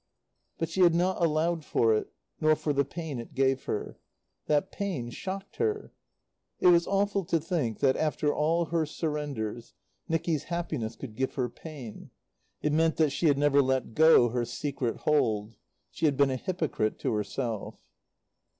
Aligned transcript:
But 0.57 0.67
she 0.67 0.81
had 0.81 0.95
not 0.95 1.21
allowed 1.21 1.63
for 1.63 1.93
it, 1.93 2.11
nor 2.39 2.55
for 2.55 2.73
the 2.73 2.83
pain 2.83 3.19
it 3.19 3.35
gave 3.35 3.65
her. 3.65 3.99
That 4.47 4.71
pain 4.71 5.11
shocked 5.11 5.57
her. 5.57 5.93
It 6.59 6.69
was 6.69 6.87
awful 6.87 7.23
to 7.25 7.39
think 7.39 7.81
that, 7.81 7.95
after 7.95 8.33
all 8.33 8.65
her 8.65 8.87
surrenders, 8.87 9.75
Nicky's 10.09 10.45
happiness 10.45 10.95
could 10.95 11.13
give 11.15 11.35
her 11.35 11.49
pain. 11.49 12.09
It 12.63 12.73
meant 12.73 12.95
that 12.97 13.11
she 13.11 13.27
had 13.27 13.37
never 13.37 13.61
let 13.61 13.93
go 13.93 14.29
her 14.29 14.43
secret 14.43 15.01
hold. 15.01 15.55
She 15.91 16.05
had 16.07 16.17
been 16.17 16.31
a 16.31 16.35
hypocrite 16.35 16.97
to 16.97 17.13
herself. 17.13 17.75